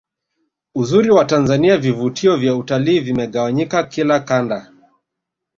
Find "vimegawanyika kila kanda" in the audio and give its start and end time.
2.99-4.71